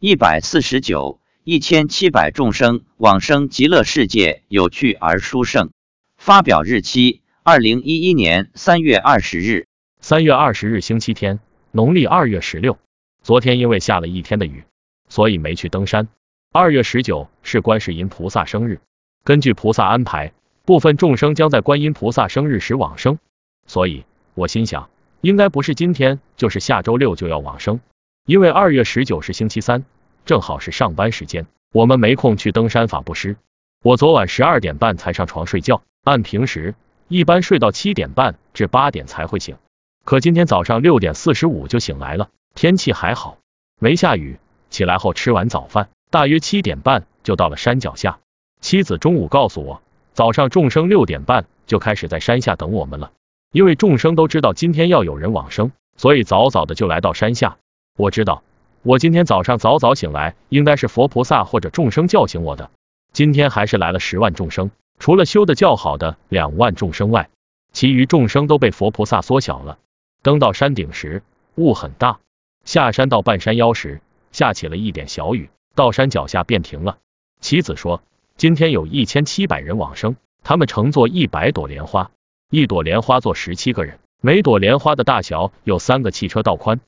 [0.00, 5.70] 一百四十九，一千七百众生往生极乐世界，有趣而殊胜。
[6.16, 9.66] 发表日期：二零一一年三月二十日。
[10.00, 11.40] 三月二十日星期天，
[11.72, 12.78] 农历二月十六。
[13.24, 14.62] 昨天因为下了一天的雨，
[15.08, 16.06] 所以没去登山。
[16.52, 18.80] 二月十九是观世音菩萨生日，
[19.24, 20.32] 根据菩萨安排，
[20.64, 23.18] 部分众生将在观音菩萨生日时往生，
[23.66, 24.04] 所以
[24.34, 24.90] 我心想，
[25.22, 27.80] 应该不是今天，就是下周六就要往生。
[28.28, 29.86] 因为二月十九是星期三，
[30.26, 33.38] 正好是上班时间，我们没空去登山法布施。
[33.82, 36.74] 我昨晚十二点半才上床睡觉，按平时
[37.08, 39.56] 一般睡到七点半至八点才会醒，
[40.04, 43.38] 可今天早上六点四十五就醒来了，天气还好，
[43.80, 44.38] 没下雨。
[44.68, 48.18] 起来后吃完早饭，大约七点半就到了山脚下。
[48.60, 49.80] 妻子中午告诉我，
[50.12, 53.10] 早上众生六点半就开始在山下等我们了，
[53.52, 57.56] 因为众生都知道今天要有人往生，所以早早的就来到山下。
[57.98, 58.44] 我知道，
[58.84, 62.70] 我今天早上早早醒来，应该是佛菩萨或者众生叫醒我的。
[63.12, 67.28] 今天还是来了十万众生，除了修的较好的两万众生外，
[67.72, 69.78] 其余众生都被佛菩萨缩小了。
[70.22, 71.24] 登到山顶时，
[71.56, 72.20] 雾很大，
[72.64, 74.00] 下山到半山腰时，
[74.30, 76.98] 下起了一点小雨，到山脚下便停了。
[77.40, 78.00] 妻子说，
[78.36, 82.12] 今天有一千七百人往生，他们乘坐一百朵莲花，
[82.48, 86.78] 一朵莲花坐十七个人，每朵莲花的大小有三个汽车道宽。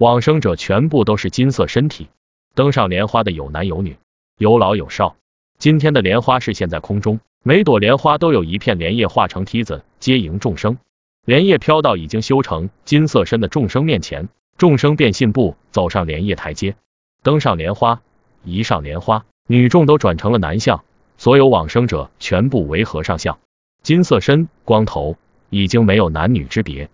[0.00, 2.08] 往生者全部都是金色身体，
[2.54, 3.98] 登上莲花的有男有女，
[4.38, 5.16] 有老有少。
[5.58, 10.78] 今天的莲花是现在空中，每朵莲花都有一片莲叶化成梯子接迎众生。
[11.26, 16.76] 莲叶飘到已经修成金色身的众生面前，众生便信步走上莲叶台阶，
[17.22, 18.00] 登上莲花，
[18.42, 20.82] 一上莲花，女众都转成了男相，
[21.18, 23.38] 所有往生者全部为和尚相，
[23.82, 25.18] 金色身，光头，
[25.50, 26.88] 已经没有男女之别。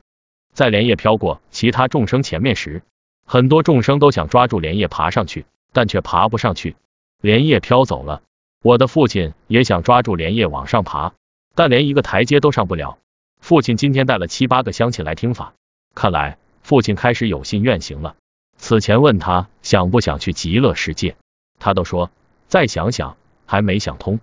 [0.52, 2.82] 在莲叶飘过其他众生前面时，
[3.28, 6.76] 很多众生都想抓住莲叶爬上去，但却爬不上去。
[7.20, 8.22] 莲叶飘走了，
[8.62, 11.12] 我的父亲也想抓住莲叶往上爬，
[11.56, 12.98] 但连一个台阶都上不了。
[13.40, 15.54] 父亲今天带了七八个乡亲来听法，
[15.94, 18.14] 看来父亲开始有信愿行了。
[18.58, 21.16] 此前问他想不想去极乐世界，
[21.58, 22.12] 他都说
[22.46, 24.20] 再想想，还没想通。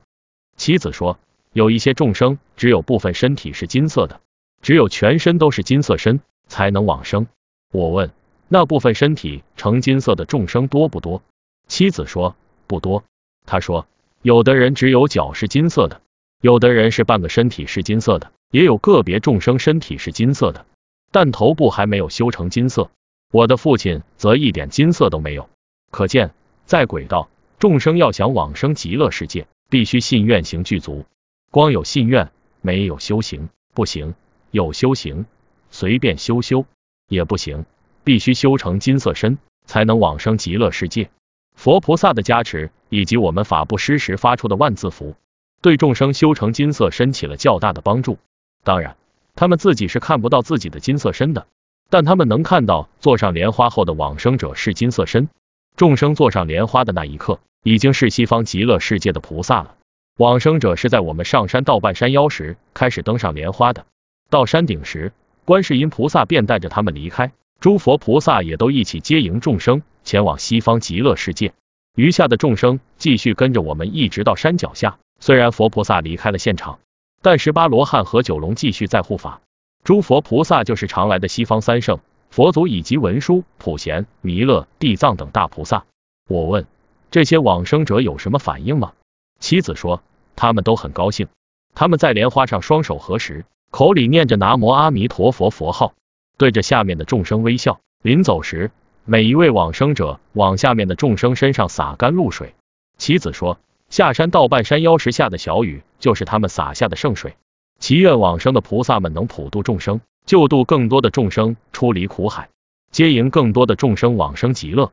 [0.55, 1.19] 妻子说，
[1.51, 4.21] 有一些众生只有部分身体是金色的，
[4.61, 7.27] 只有全身都是金色身才能往生。
[7.73, 8.09] 我问。
[8.47, 11.21] 那部分身体呈金色的众生多不多？
[11.67, 12.35] 妻子说
[12.67, 13.03] 不多。
[13.45, 13.87] 他说，
[14.21, 16.01] 有的人只有脚是金色的，
[16.41, 20.65] 有的人是半个身体是金色的，也有个别众生身体是金色的，
[21.11, 22.89] 但头部还没有修成金色。
[23.31, 25.49] 我的父亲则一点金色都没有。
[25.89, 26.33] 可见，
[26.65, 27.29] 在轨道，
[27.59, 31.05] 众生要想往生极乐世界，必须信愿行具足。
[31.49, 32.31] 光有信愿，
[32.61, 34.13] 没有修行不行；
[34.51, 35.25] 有修行，
[35.71, 36.65] 随便修修
[37.07, 37.65] 也不行。
[38.03, 41.09] 必须修成金色身，才能往生极乐世界。
[41.55, 45.15] 佛菩萨的加持以及我们法布施时发出的万字符，
[45.61, 48.17] 对众生修成金色身起了较大的帮助。
[48.63, 48.95] 当然，
[49.35, 51.47] 他们自己是看不到自己的金色身的，
[51.89, 55.29] 但他们能看到坐上莲花后的往生者是金色身。
[55.75, 59.75] 众生坐上莲花的那一刻，已经是西方极乐世界的菩萨了。
[60.17, 63.85] 往生者是在我们上山到半山腰时开始登上莲花的，
[64.29, 65.13] 到山顶时，
[65.45, 67.31] 观世音菩萨便带着他们离开。
[67.59, 71.53] 诸佛菩萨也都一起接迎众生前往西方极乐世界，
[71.95, 74.99] 余下的众生继续跟着我们一直到山脚下。
[75.19, 76.79] 虽然佛菩萨离开了现场，
[77.21, 79.41] 但十八罗汉和九龙继续在护法。
[79.85, 81.99] 诸佛菩萨就是常来的西方三圣
[82.29, 85.85] 佛祖以及文殊、普贤、弥勒、地藏等大菩萨。
[86.27, 86.65] 我问
[87.11, 88.93] 这些往生者有什么反应吗？
[89.39, 90.01] 妻子说
[90.35, 91.27] 他们都很高兴，
[91.75, 95.93] 他们在莲花上双手合十，口里念着南无阿弥陀佛佛号。
[96.37, 98.71] 对着下面的众生微笑，临走时，
[99.05, 102.53] 每一位往生者往下面的众生身上洒甘露水。
[102.97, 107.35] 其子说，下山到半山腰时下的小雨，就是他们洒下的圣水。
[107.79, 112.49] 祈愿往生的菩萨们能普度众生，救度更多的众生出离苦海，
[112.91, 114.91] 接引更多的众生往生极乐。